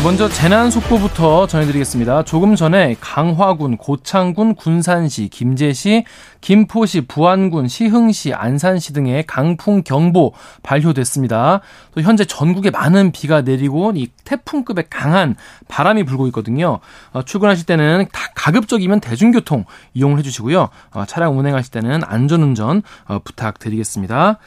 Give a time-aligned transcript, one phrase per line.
[0.00, 2.24] 네, 먼저 재난 속보부터 전해드리겠습니다.
[2.24, 6.06] 조금 전에 강화군, 고창군, 군산시, 김제시,
[6.40, 11.60] 김포시, 부안군, 시흥시, 안산시 등의 강풍 경보 발효됐습니다.
[11.94, 15.36] 또 현재 전국에 많은 비가 내리고 이 태풍급의 강한
[15.68, 16.78] 바람이 불고 있거든요.
[17.12, 20.70] 어, 출근하실 때는 가급적이면 대중교통 이용을 해주시고요.
[20.92, 24.38] 어, 차량 운행하실 때는 안전운전 어, 부탁드리겠습니다.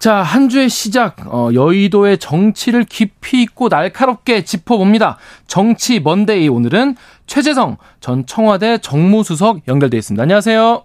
[0.00, 5.18] 자, 한 주의 시작, 어, 여의도의 정치를 깊이 있고 날카롭게 짚어봅니다.
[5.46, 6.96] 정치 먼데이 오늘은
[7.26, 10.22] 최재성 전 청와대 정무수석 연결돼 있습니다.
[10.22, 10.84] 안녕하세요.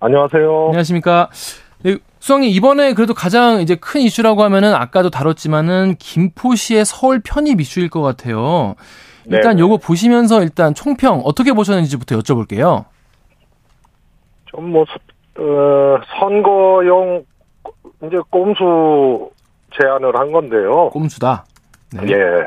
[0.00, 0.64] 안녕하세요.
[0.68, 1.28] 안녕하십니까.
[1.82, 7.90] 네, 수석님, 이번에 그래도 가장 이제 큰 이슈라고 하면은 아까도 다뤘지만은 김포시의 서울 편입 이슈일
[7.90, 8.74] 것 같아요.
[9.26, 9.60] 일단 네네.
[9.60, 12.86] 요거 보시면서 일단 총평 어떻게 보셨는지부터 여쭤볼게요.
[14.46, 14.86] 좀 뭐,
[15.38, 17.25] 어, 선거용
[18.06, 19.30] 이제 꼼수
[19.80, 20.90] 제안을 한 건데요.
[20.90, 21.44] 꼼수다.
[21.94, 22.12] 네.
[22.12, 22.44] 예.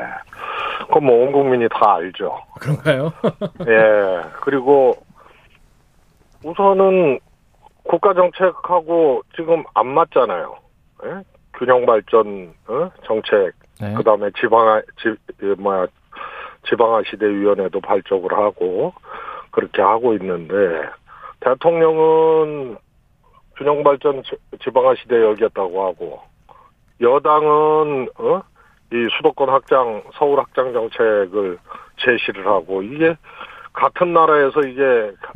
[0.86, 2.36] 그건 뭐 온 국민이 다 알죠.
[2.60, 3.12] 그런가요?
[3.68, 4.22] 예.
[4.42, 4.94] 그리고
[6.44, 7.20] 우선은
[7.84, 10.56] 국가 정책하고 지금 안 맞잖아요.
[11.04, 11.22] 예?
[11.54, 12.90] 균형 발전 어?
[13.04, 13.52] 정책.
[13.80, 13.94] 네.
[13.94, 15.16] 그다음에 지방아 지
[15.58, 15.86] 뭐야
[16.68, 18.92] 지방아 시대 위원회도 발족을 하고
[19.50, 20.54] 그렇게 하고 있는데
[21.40, 22.76] 대통령은
[23.60, 24.22] 균형발전
[24.64, 26.20] 지방화 시대 열겠다고 하고
[27.00, 28.42] 여당은 어?
[28.92, 31.58] 이 수도권 확장 서울 확장 정책을
[31.98, 33.14] 제시를 하고 이게
[33.72, 34.82] 같은 나라에서 이게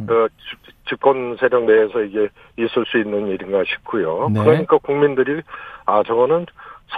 [0.01, 0.07] 음.
[0.11, 0.27] 어,
[0.89, 4.29] 집권 세력 내에서 이게 있을 수 있는 일인가 싶고요.
[4.33, 4.43] 네.
[4.43, 5.41] 그러니까 국민들이
[5.87, 6.47] 아 저거는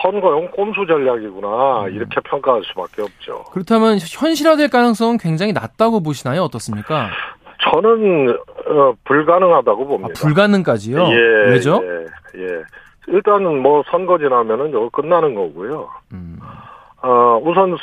[0.01, 1.93] 선거용 꼼수 전략이구나 음.
[1.93, 3.45] 이렇게 평가할 수밖에 없죠.
[3.53, 6.43] 그렇다면 현실화될 가능성은 굉장히 낮다고 보시나요?
[6.43, 7.11] 어떻습니까?
[7.71, 8.37] 저는
[8.67, 10.13] 어, 불가능하다고 봅니다.
[10.17, 11.05] 아, 불가능까지요?
[11.05, 11.51] 예.
[11.51, 11.81] 왜죠?
[11.85, 12.43] 예.
[12.43, 12.63] 예.
[13.09, 15.89] 일단은 뭐 선거 지나면은 이거 끝나는 거고요.
[16.13, 16.39] 음.
[17.03, 17.77] 어, 우선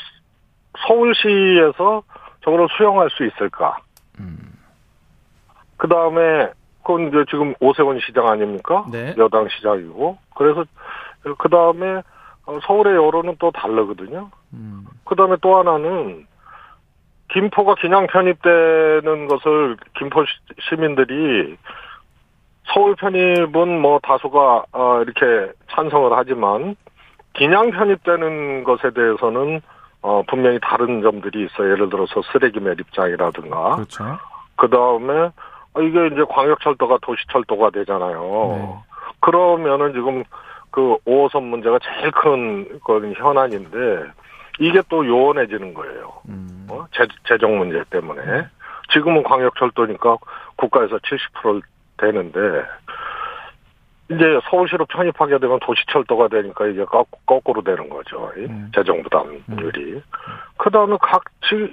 [0.86, 2.04] 서울시에서
[2.44, 3.78] 저거를 수용할 수 있을까?
[4.20, 4.38] 음.
[5.78, 6.50] 그 다음에
[6.84, 8.86] 그건 이제 지금 오세훈 시장 아닙니까?
[8.92, 9.16] 네.
[9.18, 10.66] 여당 시장이고 그래서
[11.38, 12.02] 그 다음에
[12.46, 14.30] 어, 서울의 여론은 또 다르거든요.
[14.54, 14.86] 음.
[15.06, 16.26] 그 다음에 또 하나는
[17.34, 20.24] 김포가 기냥 편입되는 것을 김포
[20.70, 21.58] 시민들이
[22.74, 26.76] 서울 편입은 뭐 다수가 어 이렇게 찬성을 하지만
[27.34, 29.62] 기냥 편입되는 것에 대해서는
[30.02, 31.72] 어 분명히 다른 점들이 있어요.
[31.72, 33.76] 예를 들어서 쓰레기 매립장이라든가.
[33.76, 34.04] 그렇죠.
[34.56, 35.30] 그 다음에
[35.80, 38.22] 이게 이제 광역철도가 도시철도가 되잖아요.
[38.58, 38.76] 네.
[39.22, 40.24] 그러면은 지금
[40.70, 44.04] 그 5호선 문제가 제일 큰 건 현안인데
[44.60, 46.14] 이게 또 요원해지는 거예요.
[46.30, 46.68] 음.
[46.70, 46.86] 어?
[46.94, 48.48] 재, 재정 문제 때문에.
[48.92, 50.18] 지금은 광역철도니까
[50.56, 51.62] 국가에서 70%
[51.98, 52.40] 되는데,
[54.12, 56.84] 이제 서울시로 편입하게 되면 도시철도가 되니까 이게
[57.26, 58.32] 거꾸로 되는 거죠.
[58.38, 58.72] 음.
[58.76, 59.94] 재정 부담률이.
[59.94, 60.02] 음.
[60.58, 61.24] 그 다음에 각,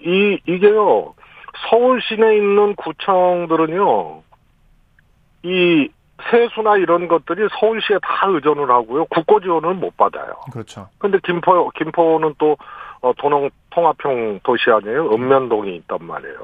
[0.04, 1.14] 이, 이게요,
[1.68, 4.22] 서울 시내에 있는 구청들은요,
[5.42, 5.88] 이
[6.30, 9.06] 세수나 이런 것들이 서울시에 다 의존을 하고요.
[9.06, 10.34] 국고 지원을 못 받아요.
[10.52, 10.88] 그렇죠.
[10.98, 12.56] 근데 김포, 김포는 또,
[13.00, 15.10] 어, 도농, 통합형 도시 아니에요?
[15.12, 16.38] 읍면동이 있단 말이에요.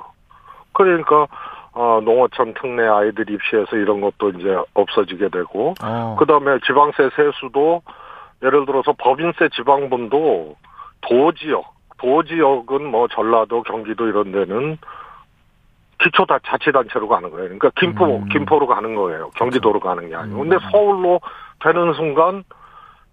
[0.72, 1.26] 그러니까,
[1.72, 6.16] 어, 농어촌 특례 아이들 입시해서 이런 것도 이제 없어지게 되고, 어.
[6.18, 7.82] 그 다음에 지방세 세수도,
[8.42, 10.56] 예를 들어서 법인세 지방분도
[11.02, 11.64] 도지역,
[11.98, 14.78] 도지역은 뭐 전라도, 경기도 이런 데는
[16.06, 17.44] 기초 다 자치단체로 가는 거예요.
[17.44, 18.28] 그러니까 김포 음.
[18.28, 19.30] 김포로 가는 거예요.
[19.30, 19.96] 경기도로 그렇죠.
[19.96, 20.38] 가는 게 아니고.
[20.38, 20.60] 근데 음.
[20.70, 21.20] 서울로
[21.60, 22.44] 되는 순간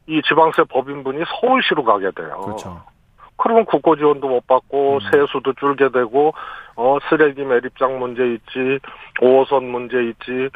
[0.05, 2.39] 이 지방세 법인분이 서울시로 가게 돼요.
[2.43, 2.81] 그렇죠.
[3.37, 4.99] 그러면 국고 지원도 못 받고 음.
[5.11, 6.33] 세수도 줄게 되고
[6.75, 8.79] 어 쓰레기 매립장 문제 있지
[9.19, 10.49] 5호선 문제 있지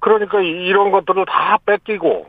[0.00, 2.26] 그러니까 이런 것들을 다 뺏기고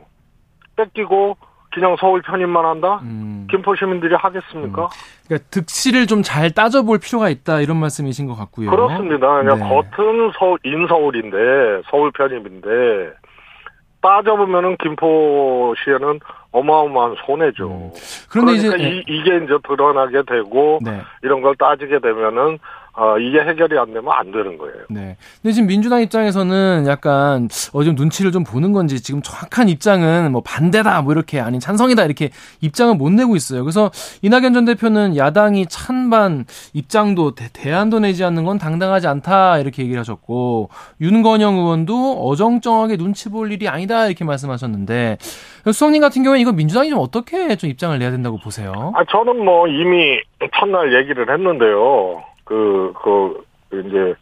[0.76, 1.36] 뺏기고
[1.72, 3.00] 그냥 서울 편입만 한다?
[3.02, 3.46] 음.
[3.50, 4.82] 김포 시민들이 하겠습니까?
[4.84, 4.88] 음.
[5.26, 8.70] 그러니까 득실을 좀 잘 따져볼 필요가 있다 이런 말씀이신 것 같고요.
[8.70, 9.38] 그렇습니다.
[9.42, 9.68] 그냥 네.
[9.68, 13.12] 겉은 서울, 인서울인데 서울 편입인데
[14.02, 16.20] 따져보면은 김포시에는
[16.52, 17.68] 어마어마한 손해죠.
[17.68, 17.90] 음.
[18.30, 21.00] 그런데 그러니까 이제 이, 이게 이제 드러나게 되고 네.
[21.22, 22.58] 이런 걸 따지게 되면은
[23.00, 24.76] 어, 이게 해결이 안 되면 안 되는 거예요.
[24.90, 25.16] 네.
[25.40, 30.42] 근데 지금 민주당 입장에서는 약간 어, 좀 눈치를 좀 보는 건지 지금 정확한 입장은 뭐
[30.42, 32.28] 반대다 뭐 이렇게 아닌 찬성이다 이렇게
[32.60, 33.64] 입장을 못 내고 있어요.
[33.64, 36.44] 그래서 이낙연 전 대표는 야당이 찬반
[36.74, 40.68] 입장도 대, 안도 내지 않는 건 당당하지 않다 이렇게 얘기를 하셨고
[41.00, 45.16] 윤건영 의원도 어정쩡하게 눈치 볼 일이 아니다 이렇게 말씀하셨는데
[45.64, 48.92] 수석님 같은 경우에 이거 민주당이 좀 어떻게 좀 입장을 내야 된다고 보세요?
[48.94, 50.20] 아 저는 뭐 이미
[50.58, 52.29] 첫날 얘기를 했는데요.
[52.50, 54.14] 그, 그, 이제,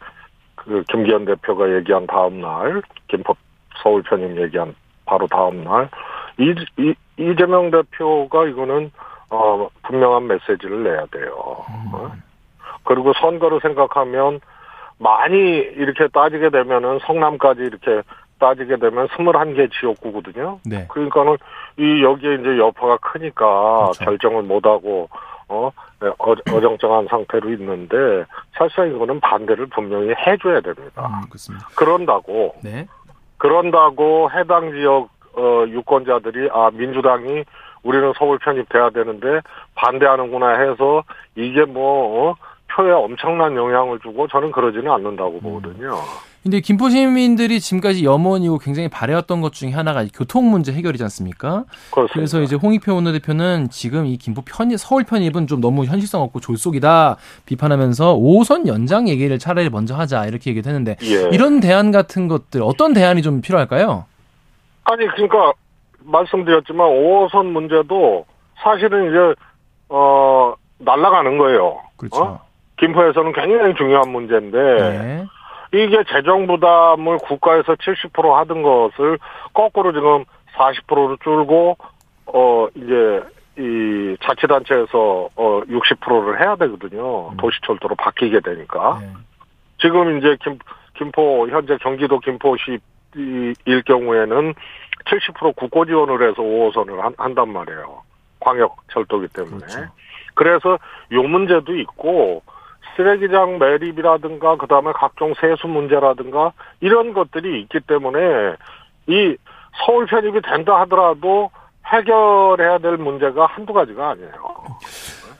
[0.53, 3.35] 그, 김기현 대표가 얘기한 다음날, 김포
[3.81, 4.75] 서울 편입 얘기한
[5.07, 5.89] 바로 다음날,
[6.37, 8.91] 이, 이, 이재명 대표가 이거는,
[9.31, 11.33] 어, 분명한 메시지를 내야 돼요.
[11.91, 12.11] 어?
[12.83, 14.41] 그리고 선거를 생각하면
[14.99, 18.03] 많이 이렇게 따지게 되면은 성남까지 이렇게
[18.39, 20.59] 따지게 되면 21개 지역구거든요.
[20.65, 20.85] 네.
[20.89, 21.37] 그러니까는
[21.77, 24.05] 이 여기에 이제 여파가 크니까 그렇죠.
[24.05, 25.09] 결정을 못 하고
[25.49, 28.23] 어 네, 어- 어정쩡한 상태로 있는데
[28.53, 31.07] 사실상 이거는 반대를 분명히 해줘야 됩니다.
[31.07, 31.67] 음, 그렇습니다.
[31.75, 32.87] 그런다고 네.
[33.37, 37.43] 그런다고 해당 지역 어, 유권자들이 아 민주당이
[37.83, 39.41] 우리는 서울 편입돼야 되는데
[39.75, 41.03] 반대하는구나 해서
[41.35, 42.35] 이게 뭐 어,
[42.71, 45.95] 표에 엄청난 영향을 주고 저는 그러지는 않는다고 보거든요.
[46.49, 51.65] 근데 김포 시민들이 지금까지 염원이고 굉장히 바래왔던 것 중에 하나가 이 교통 문제 해결이지 않습니까?
[51.91, 52.13] 그렇습니다.
[52.15, 57.17] 그래서 이제 홍익표 원내대표는 지금 이 김포 편입, 서울 편입은 좀 너무 현실성 없고 졸속이다
[57.45, 61.29] 비판하면서 5선 연장 얘기를 차라리 먼저 하자 이렇게 얘기를 했는데 예.
[61.31, 64.05] 이런 대안 같은 것들 어떤 대안이 좀 필요할까요?
[64.85, 65.53] 아니 그러니까
[65.99, 68.25] 말씀드렸지만 5호선 문제도
[68.57, 69.39] 사실은 이제
[69.89, 71.79] 어 날아가는 거예요.
[71.95, 72.23] 그렇죠.
[72.23, 72.39] 어?
[72.79, 75.25] 김포에서는 굉장히 중요한 문제인데 네.
[75.73, 79.19] 이게 재정 부담을 국가에서 70% 하던 것을
[79.53, 80.25] 거꾸로 지금
[80.55, 81.77] 40%로 줄고
[82.25, 83.21] 어 이제
[83.57, 87.29] 이 자치단체에서 어 60%를 해야 되거든요.
[87.29, 87.37] 음.
[87.37, 88.99] 도시철도로 바뀌게 되니까.
[89.01, 89.07] 네.
[89.81, 90.57] 지금 이제 김,
[90.95, 92.79] 김포, 현재 경기도 김포시
[93.15, 94.53] 이- 일 경우에는
[95.05, 98.01] 70% 국고 지원을 해서 5호선을 한, 한단 말이에요.
[98.39, 99.57] 광역 철도기 때문에.
[99.57, 99.85] 그렇죠.
[100.35, 100.77] 그래서
[101.11, 102.41] 요 문제도 있고,
[102.95, 108.19] 쓰레기장 매립이라든가, 그 다음에 각종 세수 문제라든가, 이런 것들이 있기 때문에,
[109.07, 109.35] 이
[109.85, 111.51] 서울 편입이 된다 하더라도
[111.85, 114.31] 해결해야 될 문제가 한두 가지가 아니에요.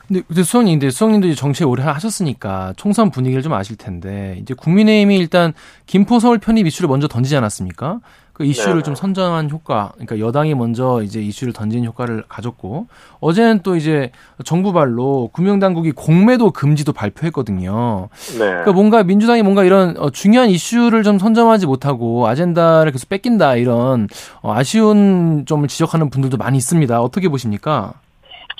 [0.08, 5.16] 근데, 근데 수석님, 근데 수석님도 정치에 오래 하셨으니까 총선 분위기를 좀 아실 텐데 이제 국민의힘이
[5.16, 5.52] 일단
[5.86, 8.00] 김포 서울 편입 이슈를 먼저 던지지 않았습니까?
[8.40, 8.82] 그 이슈를 네네.
[8.84, 12.86] 좀 선정한 효과, 그러니까 여당이 먼저 이제 이슈를 던진 효과를 가졌고
[13.20, 14.12] 어제는 또 이제
[14.46, 18.08] 정부 발로 금융당국이 공매도 금지도 발표했거든요.
[18.38, 18.38] 네.
[18.38, 24.08] 그러니까 뭔가 민주당이 뭔가 이런 어, 중요한 이슈를 좀 선점하지 못하고 아젠다를 계속 뺏긴다 이런
[24.40, 26.98] 어, 아쉬운 점을 지적하는 분들도 많이 있습니다.
[26.98, 27.92] 어떻게 보십니까?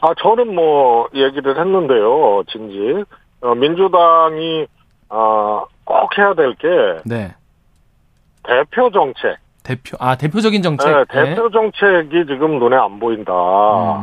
[0.02, 3.02] 아, 저는 뭐, 얘기를 했는데요, 진지.
[3.40, 4.66] 어, 민주당이,
[5.08, 6.68] 아, 꼭 해야 될 게,
[7.06, 7.34] 네.
[8.42, 9.38] 대표 정책.
[9.70, 10.88] 대표 아 대표적인 정책.
[10.90, 13.32] 네, 대표 정책이 지금 눈에 안 보인다.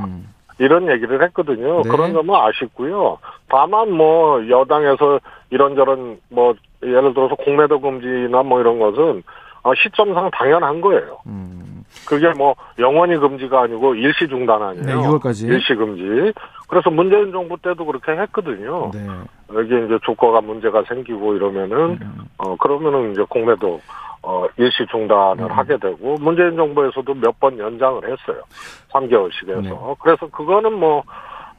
[0.05, 0.27] 음,
[0.59, 1.81] 이런 얘기를 했거든요.
[1.83, 1.89] 네.
[1.89, 3.17] 그런 점은 아쉽고요.
[3.49, 5.19] 다만 뭐, 여당에서
[5.49, 9.23] 이런저런 뭐, 예를 들어서 공매도 금지나 뭐 이런 것은,
[9.63, 11.17] 어, 시점상 당연한 거예요.
[11.27, 11.83] 음.
[12.07, 14.85] 그게 뭐, 영원히 금지가 아니고 일시 중단 아니에요.
[14.85, 15.47] 네, 6월까지.
[15.47, 16.33] 일시 금지.
[16.67, 18.91] 그래서 문재인 정부 때도 그렇게 했거든요.
[18.93, 18.99] 네.
[19.53, 23.79] 여기 이제 주가가 문제가 생기고 이러면은 음, 어 그러면은 이제 공매도
[24.29, 25.51] 어 일시 중단을 음.
[25.51, 28.41] 하게 되고 문재인 정부에서도 몇 번 연장을 했어요.
[28.91, 29.61] 3개월씩 해서.
[29.61, 29.95] 네.
[30.01, 31.03] 그래서 그거는 뭐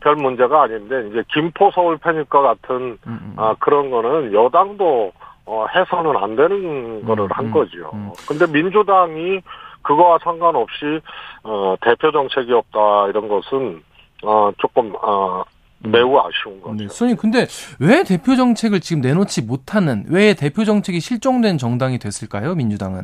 [0.01, 3.35] 별 문제가 아닌데 이제 김포 서울 편입과 같은 음, 음.
[3.37, 5.13] 아 그런 거는 여당도
[5.47, 7.91] 어 해서는 안 되는 거를 음, 한 음, 거죠.
[7.95, 8.13] 음.
[8.29, 9.41] 근데 민주당이
[9.83, 11.01] 그거와 상관없이
[11.43, 13.83] 어 대표 정책이 없다 이런 것은
[14.23, 15.43] 어 조금 어
[15.81, 16.75] 매우 아쉬운 거죠.
[16.75, 17.47] 네, 수님 근데
[17.79, 22.55] 왜 대표 정책을 지금 내놓지 못하는 왜 대표 정책이 실종된 정당이 됐을까요?
[22.55, 23.03] 민주당은.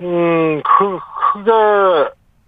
[0.00, 0.98] 음, 그,
[1.34, 1.50] 크게,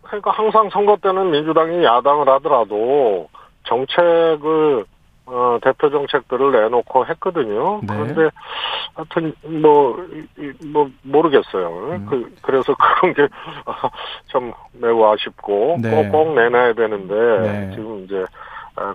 [0.03, 3.29] 그러니까 항상 선거 때는 민주당이 야당을 하더라도
[3.65, 4.85] 정책을,
[5.27, 7.81] 어, 대표 정책들을 내놓고 했거든요.
[7.83, 7.87] 네.
[7.87, 8.29] 그런데
[8.95, 9.33] 하여튼,
[9.63, 9.97] 뭐,
[10.67, 11.69] 뭐, 모르겠어요.
[11.93, 12.07] 음.
[12.11, 13.29] 그, 그래서 그런 게
[14.31, 15.91] 참 매우 아쉽고 네.
[15.91, 17.71] 꼭 꼭 내놔야 되는데 네.
[17.75, 18.27] 지금 이제 아,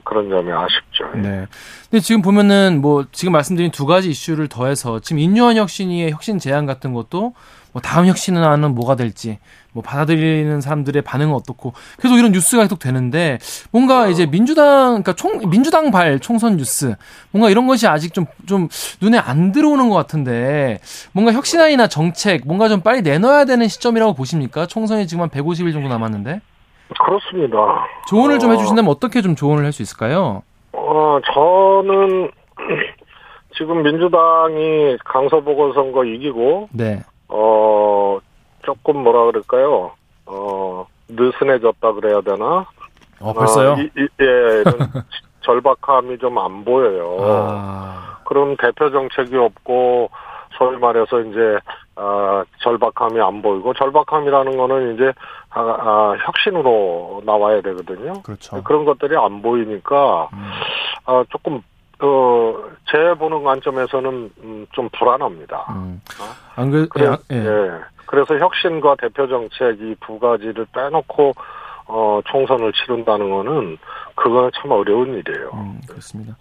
[0.04, 1.06] 그런 점이 아쉽죠.
[1.16, 1.48] 네.
[1.90, 6.66] 근데 지금 보면은 뭐 지금 말씀드린 두 가지 이슈를 더해서 지금 인류한 혁신위의 혁신 제안
[6.66, 7.34] 같은 것도
[7.72, 9.40] 뭐 다음 혁신안은 뭐가 될지
[9.72, 13.38] 뭐 받아들이는 사람들의 반응은 어떻고 계속 이런 뉴스가 계속 되는데
[13.72, 16.96] 뭔가 이제 민주당 그러니까 총 민주당 발 총선 뉴스
[17.32, 18.70] 뭔가 이런 것이 아직 좀좀
[19.02, 20.80] 눈에 안 들어오는 것 같은데
[21.12, 24.66] 뭔가 혁신안이나 정책 뭔가 좀 빨리 내놔야 되는 시점이라고 보십니까?
[24.66, 26.42] 총선이 지금 한 150일 정도 남았는데
[26.98, 27.88] 그렇습니다.
[28.08, 28.54] 조언을 좀 어.
[28.54, 30.42] 해주신다면 어떻게 좀 조언을 할 수 있을까요?
[30.74, 32.32] 어, 저는
[33.56, 37.02] 지금 민주당이 강서보궐선거 이기고, 네.
[37.28, 38.18] 어,
[38.64, 39.92] 조금 뭐라 그럴까요?
[40.26, 42.66] 어, 느슨해졌다 그래야 되나?
[43.22, 43.72] 어 벌써요?
[43.74, 44.64] 어, 이, 이, 예,
[45.42, 47.18] 절박함이 좀 안 보여요.
[47.22, 50.10] 아, 그럼 대표 정책이 없고,
[50.58, 51.58] 소위 말해서 이제,
[51.96, 55.12] 아, 절박함이 안 보이고, 절박함이라는 거는 이제,
[55.50, 58.22] 아, 아, 혁신으로 나와야 되거든요.
[58.24, 58.64] 그렇죠.
[58.64, 60.50] 그런 것들이 안 보이니까, 음,
[61.06, 61.62] 아, 조금,
[62.02, 62.56] 어,
[62.90, 65.66] 제 보는 관점에서는, 음, 좀 불안합니다.
[65.76, 66.02] 음.
[66.56, 67.46] 안 그래, 그래, 예, 예.
[67.46, 67.72] 예.
[68.06, 71.34] 그래서 혁신과 대표 정책 이 두 가지를 빼놓고,
[71.92, 73.78] 어, 총선을 치른다는 거는
[74.16, 75.50] 그거는 참 어려운 일이에요.
[75.54, 76.36] 음, 그렇습니다.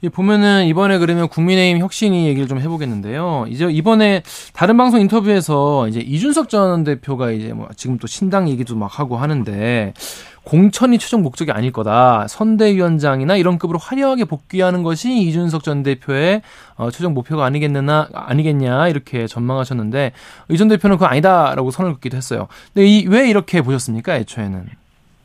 [0.00, 3.46] 이 보면은 이번에 그러면 국민의힘 혁신이 얘기를 좀 해보겠는데요.
[3.48, 4.22] 이제 이번에
[4.54, 9.16] 다른 방송 인터뷰에서 이제 이준석 전 대표가 이제 뭐 지금 또 신당 얘기도 막 하고
[9.16, 9.92] 하는데
[10.44, 12.26] 공천이 최종 목적이 아닐 거다.
[12.28, 16.42] 선대위원장이나 이런 급으로 화려하게 복귀하는 것이 이준석 전 대표의
[16.76, 20.12] 어, 최종 목표가 아니겠느냐, 아니겠냐 이렇게 전망하셨는데
[20.48, 22.48] 이 전 대표는 그거 아니다라고 선을 긋기도 했어요.
[22.72, 24.16] 근데 이, 왜 이렇게 보셨습니까?
[24.16, 24.66] 애초에는?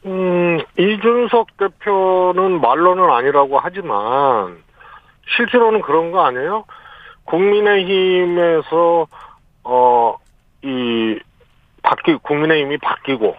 [0.06, 4.58] 음, 이준석 대표는 말로는 아니라고 하지만
[5.36, 6.66] 실제로는 그런 거 아니에요?
[7.26, 9.08] 국민의힘에서
[9.64, 10.24] 어
[10.64, 11.20] 이
[11.82, 13.36] 바뀌 국민의힘이 바뀌고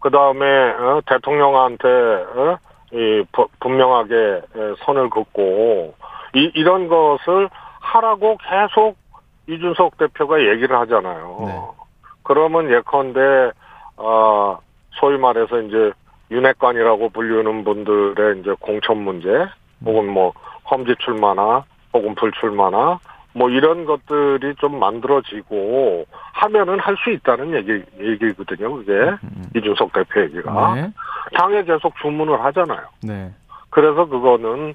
[0.00, 2.58] 그 다음에 어, 대통령한테 어,
[2.92, 3.24] 이
[3.60, 4.42] 분명하게
[4.84, 5.94] 선을 긋고
[6.34, 7.48] 이, 이런 것을
[7.80, 8.96] 하라고 계속
[9.48, 11.36] 이준석 대표가 얘기를 하잖아요.
[11.46, 11.60] 네.
[12.24, 13.52] 그러면 예컨대
[13.96, 14.58] 어
[14.92, 15.92] 소위 말해서 이제
[16.30, 19.46] 윤핵관이라고 불리는 분들의 이제 공천 문제
[19.84, 20.32] 혹은 뭐
[20.70, 22.98] 험지 출마나 혹은 불출마나
[23.34, 28.74] 뭐 이런 것들이 좀 만들어지고 하면은 할 수 있다는 얘기 얘기거든요.
[28.76, 29.18] 그게 음.
[29.24, 29.44] 음.
[29.56, 30.90] 이준석 대표 얘기가 네.
[31.34, 32.82] 당에 계속 주문을 하잖아요.
[33.02, 33.30] 네.
[33.70, 34.74] 그래서 그거는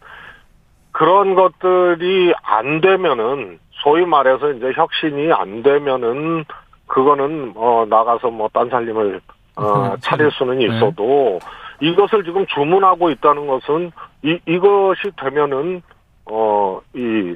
[0.92, 6.46] 그런 것들이 안 되면은 소위 말해서 이제 혁신이 안 되면은
[6.88, 9.22] 그거는 어 나가서 뭐 딴 살림을
[9.58, 10.66] 어 차릴 수는 네.
[10.66, 11.40] 있어도
[11.80, 11.88] 네.
[11.90, 13.92] 이것을 지금 주문하고 있다는 것은
[14.24, 15.82] 이 이것이 되면은
[16.26, 17.36] 어 이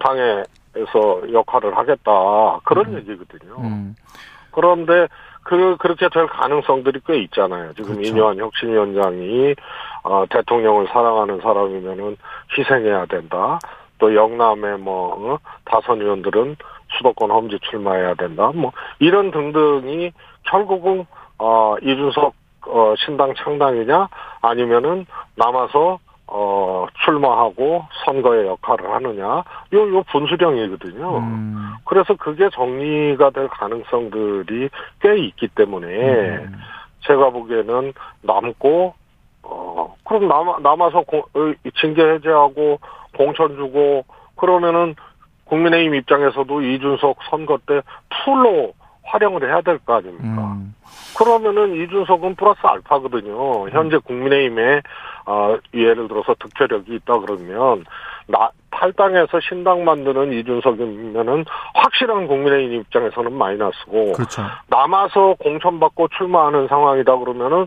[0.00, 2.10] 당에서 역할을 하겠다
[2.64, 2.96] 그런 음.
[2.98, 3.54] 얘기거든요.
[3.58, 3.94] 음.
[4.50, 5.06] 그런데
[5.44, 7.72] 그 그렇게 될 가능성들이 꽤 있잖아요.
[7.74, 8.10] 지금 그렇죠.
[8.10, 9.54] 이뇨한 혁신위원장이
[10.02, 12.16] 어, 대통령을 사랑하는 사람이면은
[12.56, 13.58] 희생해야 된다.
[13.98, 15.38] 또 영남의 뭐 어?
[15.64, 16.56] 다선 의원들은
[16.96, 18.50] 수도권 험지 출마해야 된다.
[18.54, 20.12] 뭐 이런 등등이
[20.44, 21.06] 결국은
[21.40, 22.34] 어 이준석
[22.66, 24.08] 어 신당 창당이냐
[24.42, 25.06] 아니면은
[25.36, 25.98] 남아서
[26.32, 29.26] 어, 출마하고 선거의 역할을 하느냐,
[29.72, 31.18] 요, 요 분수령이거든요.
[31.18, 31.72] 음.
[31.84, 34.68] 그래서 그게 정리가 될 가능성들이
[35.00, 36.56] 꽤 있기 때문에, 음.
[37.00, 37.92] 제가 보기에는
[38.22, 38.94] 남고,
[39.42, 42.78] 어, 그럼 남아, 남아서 공, 어, 징계 해제하고
[43.16, 44.04] 공천 주고,
[44.36, 44.94] 그러면은
[45.46, 47.82] 국민의힘 입장에서도 이준석 선거 때
[48.24, 48.72] 풀로
[49.10, 50.52] 활용을 해야 될 거 아닙니까?
[50.52, 50.74] 음.
[51.16, 53.68] 그러면은 이준석은 플러스 알파거든요.
[53.70, 54.80] 현재 국민의힘에
[55.26, 57.84] 어, 예를 들어서 득표력이 있다 그러면
[58.26, 64.42] 나 탈당해서 신당 만드는 이준석이면은 확실한 국민의힘 입장에서는 마이너스고 그렇죠.
[64.68, 67.66] 남아서 공천받고 출마하는 상황이다 그러면은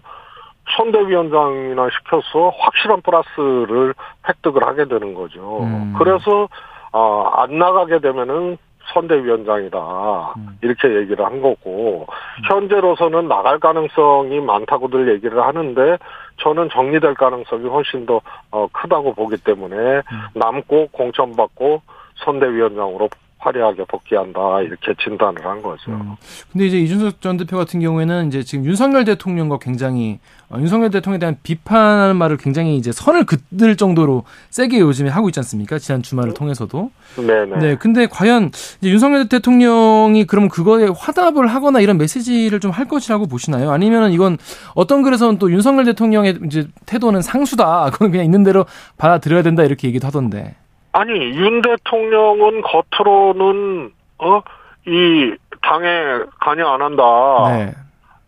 [0.77, 3.93] 선대위원장이나 시켜서 확실한 플러스를
[4.27, 5.59] 획득을 하게 되는 거죠.
[5.63, 5.93] 음.
[5.97, 6.47] 그래서
[6.91, 8.57] 어, 안 나가게 되면은
[8.93, 10.33] 선대위원장이다.
[10.37, 10.57] 음.
[10.61, 12.43] 이렇게 얘기를 한 거고, 음.
[12.49, 15.97] 현재로서는 나갈 가능성이 많다고들 얘기를 하는데,
[16.37, 18.21] 저는 정리될 가능성이 훨씬 더
[18.51, 20.01] 어, 크다고 보기 때문에, 음.
[20.33, 21.81] 남고 공천받고
[22.25, 23.09] 선대위원장으로
[23.43, 25.91] 화려하게 복귀한다 이렇게 진단을 한 거죠.
[25.91, 26.15] 음.
[26.51, 30.19] 근데 이제 이준석 전 대표 같은 경우에는 이제 지금 윤석열 대통령과 굉장히
[30.49, 35.39] 어, 윤석열 대통령에 대한 비판하는 말을 굉장히 이제 선을 긋을 정도로 세게 요즘에 하고 있지
[35.39, 35.79] 않습니까?
[35.79, 36.33] 지난 주말을 음.
[36.33, 36.91] 통해서도.
[37.15, 37.59] 네네.
[37.59, 37.75] 네.
[37.77, 38.47] 근데 과연
[38.81, 43.71] 이제 윤석열 대통령이 그럼 그거에 화답을 하거나 이런 메시지를 좀 할 것이라고 보시나요?
[43.71, 44.37] 아니면은 이건
[44.73, 47.91] 어떤 글에서는 또 윤석열 대통령의 이제 태도는 상수다.
[47.93, 48.65] 그건 그냥 있는 대로
[48.97, 50.55] 받아들여야 된다 이렇게 얘기도 하던데.
[50.93, 57.03] 아니 윤 대통령은 겉으로는 어이 당에 관여 안 한다.
[57.49, 57.73] 네.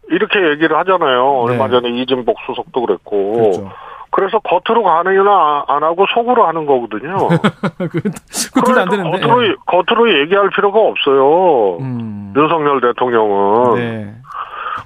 [0.09, 1.41] 이렇게 얘기를 하잖아요.
[1.41, 1.71] 얼마 네.
[1.71, 3.33] 전에 이진복 수석도 그랬고.
[3.33, 3.71] 그렇죠.
[4.11, 7.27] 그래서 겉으로 가느냐 안 하고 속으로 하는 거거든요.
[7.77, 7.99] 그,
[8.53, 9.27] 그러니까 안 되는데.
[9.27, 11.77] 겉으로, 겉으로 얘기할 필요가 없어요.
[11.79, 12.33] 음.
[12.35, 13.75] 윤석열 대통령은.
[13.75, 14.13] 네.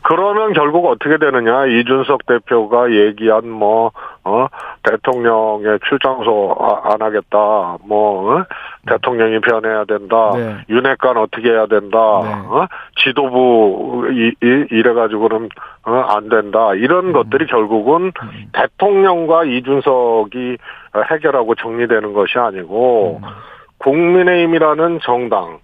[0.04, 3.92] 그러면 결국 어떻게 되느냐 이준석 대표가 얘기한 뭐
[4.24, 4.48] 어,
[4.84, 7.78] 대통령의 출장소 아, 안 하겠다.
[7.86, 8.46] 뭐 어?
[8.88, 10.32] 대통령이 변해야 된다.
[10.36, 10.58] 네.
[10.70, 11.98] 윤핵관 어떻게 해야 된다.
[12.24, 12.30] 네.
[12.48, 12.68] 어?
[12.98, 15.50] 지도부 이, 이, 이래 가지고는
[15.86, 16.74] 어, 안 된다.
[16.76, 17.14] 이런 음.
[17.14, 18.50] 것들이 결국은 음.
[18.54, 20.58] 대통령과 이준석이
[21.12, 23.30] 해결하고 정리되는 것이 아니고 음.
[23.80, 25.60] 국민의힘이라는 정당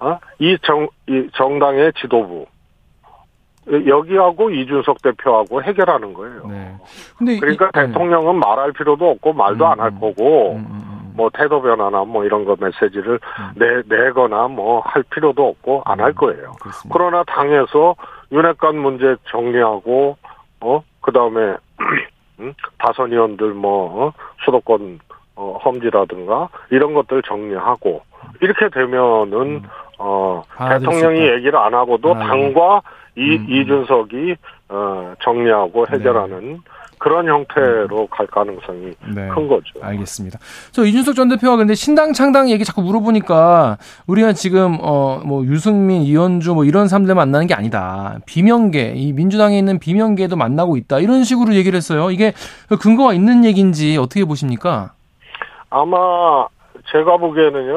[0.00, 0.18] 어?
[0.38, 2.46] 이 정, 이 정당의 지도부
[3.66, 6.46] 여기하고 이준석 대표하고 해결하는 거예요.
[6.48, 6.74] 네.
[7.18, 7.86] 근데 그러니까 이, 네.
[7.86, 8.46] 대통령은 네.
[8.46, 12.44] 말할 필요도 없고 말도 음, 안할 거고 음, 음, 음, 뭐 태도 변화나 뭐 이런
[12.44, 13.50] 거 메시지를 음.
[13.56, 16.52] 내 내거나 뭐 할 필요도 없고 안 할 거예요.
[16.60, 16.88] 그렇습니다.
[16.92, 17.94] 그러나 당에서
[18.32, 20.16] 윤핵관 문제 정리하고
[20.62, 21.56] 어 그다음에
[22.78, 24.12] 다선 의원들 뭐 어?
[24.44, 24.98] 수도권
[25.36, 28.02] 어, 험지라든가 이런 것들 정리하고
[28.40, 29.62] 이렇게 되면은 음.
[29.98, 32.80] 어 대통령이 얘기를 안 하고도 아, 당과
[33.16, 33.46] 이 음.
[33.48, 34.36] 이준석이
[34.68, 35.96] 어 정리하고 네.
[35.96, 36.58] 해결하는 네.
[36.98, 39.28] 그런 형태로 갈 가능성이 네.
[39.28, 39.64] 큰 거죠.
[39.80, 40.38] 알겠습니다.
[40.70, 46.02] 저 이준석 전 대표가 근데 신당 창당 얘기 자꾸 물어보니까 우리가 지금 어 뭐 유승민,
[46.02, 48.18] 이현주 뭐 이런 사람들 만나는 게 아니다.
[48.26, 50.98] 비명계, 이 민주당에 있는 비명계도 만나고 있다.
[50.98, 52.10] 이런 식으로 얘기를 했어요.
[52.10, 52.32] 이게
[52.80, 54.92] 근거가 있는 얘기인지 어떻게 보십니까?
[55.70, 56.46] 아마
[56.90, 57.74] 제가 보기에는요,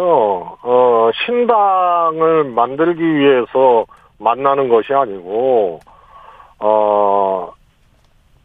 [0.63, 3.85] 어, 신당을 만들기 위해서
[4.19, 5.79] 만나는 것이 아니고,
[6.59, 7.51] 어,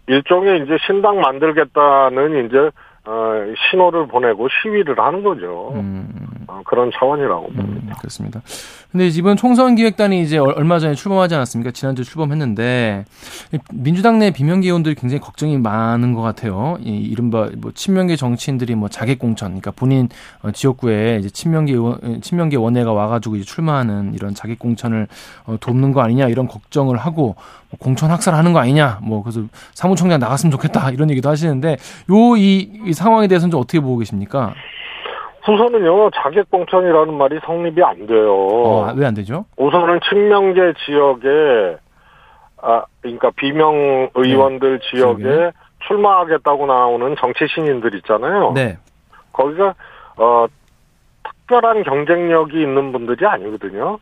[0.07, 2.71] 일종의 이제 신당 만들겠다는 이제
[3.05, 3.33] 어,
[3.71, 5.73] 신호를 보내고 시위를 하는 거죠.
[5.75, 6.09] 음.
[6.59, 7.87] 어, 그런 차원이라고 음, 봅니다.
[7.89, 8.43] 음, 그렇습니다.
[8.91, 11.73] 근데 이번 총선 기획단이 이제 얼마 전에 출범하지 않았습니까?
[11.73, 13.05] 지난주 출범했는데
[13.73, 16.79] 민주당 내 비명계 의원들이 굉장히 걱정이 많은 것 같아요.
[16.81, 20.09] 이 이른바 뭐 친명계 정치인들이 뭐 자객 공천, 그러니까 본인
[20.43, 25.07] 어, 지역구에 이제 친명계 의원, 친명계 원회가 와가지고 이제 출마하는 이런 자객 공천을
[25.45, 27.37] 어, 돕는 거 아니냐 이런 걱정을 하고
[27.71, 29.43] 뭐 공천 학살하는 거 아니냐, 뭐 그래서
[29.75, 31.77] 사무총장 나갔으면 좋겠다 이런 얘기도 하시는데
[32.11, 34.55] 요이 이 상황에 대해서는 좀 어떻게 보고 계십니까?
[35.49, 38.35] 우선은요 자객 공천이라는 말이 성립이 안 돼요.
[38.35, 39.47] 어, 왜안 되죠?
[39.57, 41.77] 우선은 친명계 지역에
[42.61, 44.91] 아 그러니까 비명 의원들 네.
[44.91, 45.51] 지역에 지역에?
[45.87, 48.53] 출마하겠다고 나오는 정치 신인들 있잖아요.
[48.55, 48.77] 네.
[49.33, 49.75] 거기가
[50.17, 50.47] 어
[51.25, 53.99] 특별한 경쟁력이 있는 분들이 아니거든요.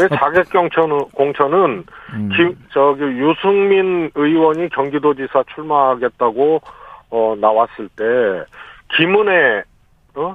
[0.00, 0.08] 왜 어.
[0.16, 2.30] 자객 공천은 공천은 음.
[2.36, 6.60] 김 저기 유승민 의원이 경기도지사 출마하겠다고
[7.10, 8.04] 어 나왔을 때
[8.96, 9.62] 김은혜
[10.16, 10.34] 어?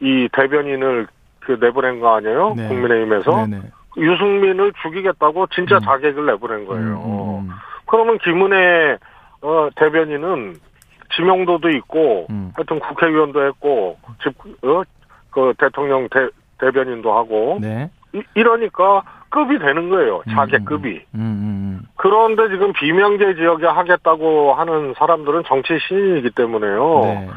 [0.00, 1.06] 이 대변인을
[1.40, 2.54] 그 내보낸 거 아니에요?
[2.56, 2.68] 네.
[2.68, 3.62] 국민의힘에서 네네.
[3.96, 5.80] 유승민을 죽이겠다고 진짜 음.
[5.80, 6.84] 자객을 내보낸 거예요.
[6.84, 7.50] 음, 음, 음.
[7.86, 8.98] 그러면 김은혜
[9.42, 10.56] 어, 대변인은
[11.16, 12.52] 지명도도 있고 음.
[12.54, 14.34] 하여튼 국회의원도 했고 집,
[14.64, 14.82] 어,
[15.30, 17.90] 그 대통령 대, 대변인도 하고 네.
[18.12, 20.22] 이, 이러니까 급이 되는 거예요.
[20.30, 21.02] 자객급이.
[21.14, 27.00] 음, 그런데 지금 비명계 지역에 하겠다고 하는 사람들은 정치 신인이기 때문에요.
[27.02, 27.28] 네.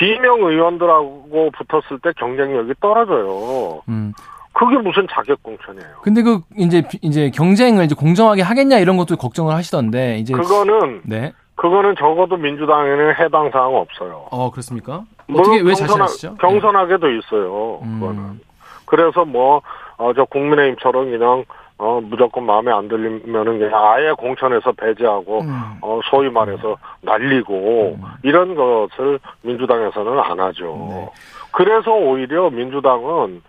[0.00, 3.82] 비명 의원들하고 붙었을 때 경쟁력이 떨어져요.
[3.90, 4.14] 음.
[4.54, 5.96] 그게 무슨 자격 공천이에요.
[6.02, 11.32] 근데 그 이제 이제 경쟁을 이제 공정하게 하겠냐 이런 것도 걱정을 하시던데 이제 그거는 네.
[11.54, 14.26] 그거는 적어도 민주당에는 해당 사항 없어요.
[14.30, 15.04] 어 그렇습니까?
[15.32, 16.36] 어떻게 왜 자신하시죠?
[16.36, 17.18] 경선하게도 네.
[17.18, 17.80] 있어요.
[17.82, 18.00] 음.
[18.00, 18.40] 그거는.
[18.86, 19.60] 그래서 뭐
[19.98, 21.44] 어, 저 국민의힘처럼 그냥
[21.80, 25.78] 어, 무조건 마음에 안 들리면은 그냥 아예 공천에서 배제하고, 음.
[25.80, 28.04] 어, 소위 말해서 날리고, 음.
[28.22, 30.88] 이런 것을 민주당에서는 안 하죠.
[30.90, 31.08] 네.
[31.52, 33.40] 그래서 오히려 민주당은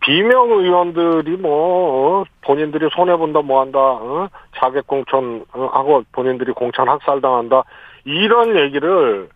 [0.00, 4.28] 비명 의원들이 뭐, 어, 본인들이 손해본다 뭐 한다, 어?
[4.56, 7.64] 자객 공천하고 본인들이 공천 학살당한다,
[8.06, 9.28] 이런 얘기를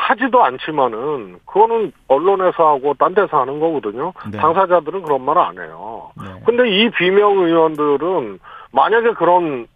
[0.00, 4.12] 하지도 않지만은 그거는 언론에서 하고 딴 데서 하는 거거든요.
[4.32, 4.38] 네.
[4.38, 6.10] 당사자들은 그런 말안 해요.
[6.16, 6.40] 네.
[6.46, 8.40] 근데 이 비명 의원들은
[8.72, 9.66] 만약에 그런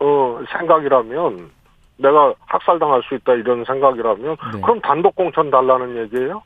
[0.00, 1.50] 어 생각이라면
[1.98, 4.60] 내가 학살당할 수 있다 이런 생각이라면 네.
[4.62, 6.42] 그럼 단독 공천 달라는 얘기예요?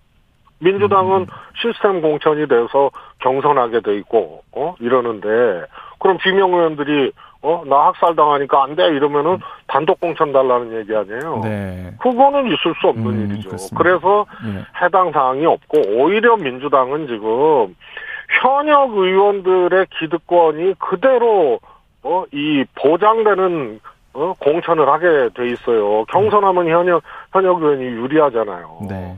[0.60, 1.26] 민주당은 음.
[1.62, 5.64] 시스템 공천이 돼서 경선하게 돼 있고 어 이러는데
[6.00, 8.86] 그럼 비명 의원들이 어, 나 학살 당하니까 안 돼.
[8.88, 9.38] 이러면은 음.
[9.66, 11.40] 단독 공천 달라는 얘기 아니에요.
[11.44, 11.92] 네.
[12.00, 13.50] 그거는 있을 수 없는 음, 일이죠.
[13.50, 13.76] 그렇습니다.
[13.82, 14.64] 그래서 네.
[14.82, 17.76] 해당 사항이 없고 오히려 민주당은 지금
[18.42, 21.60] 현역 의원들의 기득권이 그대로
[22.02, 23.80] 어, 이 보장되는
[24.14, 26.04] 어, 공천을 하게 돼 있어요.
[26.06, 28.78] 경선하면 현역 현역 의원이 유리하잖아요.
[28.88, 29.16] 네.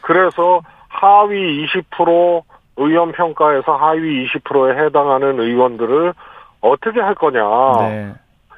[0.00, 2.42] 그래서 하위 20%
[2.78, 6.14] 의원 평가에서 하위 20%에 해당하는 의원들을
[6.60, 7.42] 어떻게 할 거냐.
[7.88, 8.12] 네.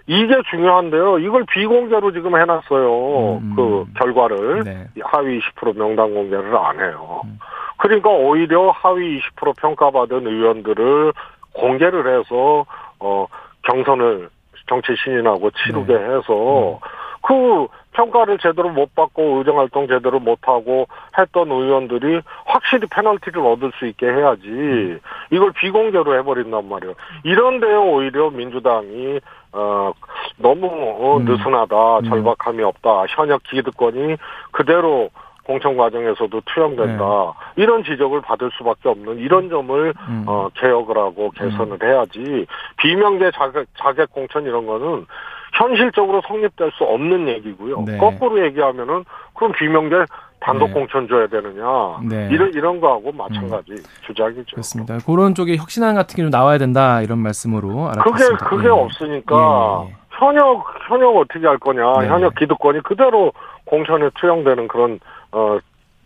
[0.07, 1.21] 이게 중요한데요.
[1.21, 3.39] 이걸 비공개로 지금 해놨어요.
[3.39, 3.53] 음.
[3.55, 4.87] 그 결과를 네.
[5.03, 7.23] 하위 20% 명단 공개를 안 해요.
[7.25, 7.39] 음.
[7.77, 11.13] 그러니까 오히려 하위 20% 평가받은 의원들을
[11.55, 12.67] 공개를 해서
[12.99, 13.27] 어
[13.63, 14.29] 경선을
[14.69, 16.05] 정치 신인하고 치르게 네.
[16.05, 16.79] 해서 음.
[17.23, 20.87] 그 평가를 제대로 못 받고 의정활동 제대로 못하고
[21.19, 24.99] 했던 의원들이 확실히 페널티를 얻을 수 있게 해야지
[25.31, 26.95] 이걸 비공개로 해버린단 말이에요.
[27.25, 29.21] 이런데 오히려 민주당이
[29.53, 29.93] 어
[30.37, 31.25] 너무 어, 음.
[31.25, 32.05] 느슨하다, 음.
[32.05, 34.17] 절박함이 없다, 현역 기득권이
[34.53, 35.11] 그대로
[35.45, 37.63] 공천 과정에서도 투영된다 네.
[37.63, 40.25] 이런 지적을 받을 수밖에 없는 이런 점을 음.
[40.29, 41.89] 어, 개혁을 하고 개선을 음.
[41.89, 45.07] 해야지 비명계 자객, 자객 공천 이런 거는
[45.53, 47.83] 현실적으로 성립될 수 없는 얘기고요.
[47.87, 47.99] 네.
[47.99, 50.05] 거꾸로 얘기하면은 그럼 비명계
[50.41, 50.73] 단독 네.
[50.73, 51.65] 공천 줘야 되느냐
[52.09, 52.29] 네.
[52.31, 53.77] 이런 이런 거하고 마찬가지 음.
[54.07, 54.53] 주장이죠.
[54.53, 54.99] 그렇습니다.
[55.05, 58.37] 그런 쪽에 혁신안 같은 게 나와야 된다 이런 말씀으로 알아봤습니다.
[58.39, 58.71] 그게 그게 예.
[58.71, 59.95] 없으니까 예.
[60.11, 62.09] 현역 현역 어떻게 할 거냐 네.
[62.09, 63.33] 현역 기득권이 그대로
[63.67, 64.99] 공천에 투영되는 그런
[65.33, 65.59] 어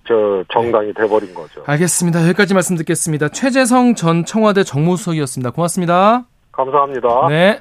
[0.07, 1.63] 저 정당이 돼버린 거죠.
[1.67, 2.23] 알겠습니다.
[2.29, 3.29] 여기까지 말씀 듣겠습니다.
[3.29, 5.51] 최재성 전 청와대 정무수석이었습니다.
[5.53, 6.25] 고맙습니다.
[6.53, 7.29] 감사합니다.
[7.29, 7.61] 네.